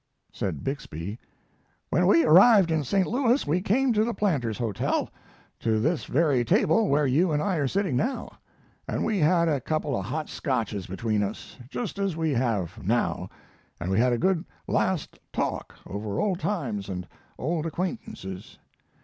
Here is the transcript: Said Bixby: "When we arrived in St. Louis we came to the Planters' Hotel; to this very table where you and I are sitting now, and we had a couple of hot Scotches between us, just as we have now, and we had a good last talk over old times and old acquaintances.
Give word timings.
Said 0.33 0.63
Bixby: 0.63 1.19
"When 1.91 2.07
we 2.07 2.23
arrived 2.25 2.71
in 2.71 2.83
St. 2.83 3.05
Louis 3.05 3.45
we 3.45 3.61
came 3.61 3.93
to 3.93 4.03
the 4.03 4.15
Planters' 4.15 4.57
Hotel; 4.57 5.07
to 5.59 5.79
this 5.79 6.05
very 6.05 6.43
table 6.43 6.87
where 6.87 7.05
you 7.05 7.31
and 7.31 7.39
I 7.39 7.57
are 7.57 7.67
sitting 7.67 7.97
now, 7.97 8.31
and 8.87 9.05
we 9.05 9.19
had 9.19 9.47
a 9.47 9.61
couple 9.61 9.95
of 9.95 10.05
hot 10.05 10.27
Scotches 10.27 10.87
between 10.87 11.21
us, 11.21 11.55
just 11.69 11.99
as 11.99 12.17
we 12.17 12.31
have 12.31 12.83
now, 12.83 13.29
and 13.79 13.91
we 13.91 13.99
had 13.99 14.11
a 14.11 14.17
good 14.17 14.43
last 14.65 15.19
talk 15.31 15.75
over 15.85 16.19
old 16.19 16.39
times 16.39 16.89
and 16.89 17.07
old 17.37 17.67
acquaintances. 17.67 18.57